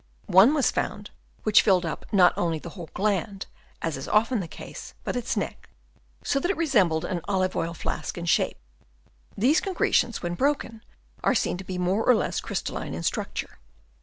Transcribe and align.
One 0.25 0.55
was 0.55 0.71
found 0.71 1.11
which 1.43 1.61
filled 1.61 1.85
up 1.85 2.07
not 2.11 2.33
only 2.35 2.57
the 2.57 2.71
whole 2.71 2.89
gland, 2.95 3.45
as 3.83 3.97
is 3.97 4.07
often 4.07 4.39
the 4.39 4.47
case, 4.47 4.95
but 5.03 5.15
its 5.15 5.37
neck; 5.37 5.69
so 6.23 6.39
that 6.39 6.49
it 6.49 6.57
resembled 6.57 7.05
an 7.05 7.21
olive 7.27 7.55
oil 7.55 7.75
flask 7.75 8.17
in 8.17 8.25
shape. 8.25 8.57
These 9.37 9.61
concretions 9.61 10.23
when 10.23 10.33
broken 10.33 10.81
are 11.23 11.35
seen 11.35 11.57
to 11.57 11.63
be 11.63 11.77
more 11.77 12.03
or 12.03 12.15
less 12.15 12.39
crystalline 12.41 12.95
in 12.95 13.03
structure. 13.03 13.59